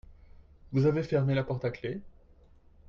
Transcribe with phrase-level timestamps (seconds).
[0.71, 1.99] Vous avez fermé la porte à clef?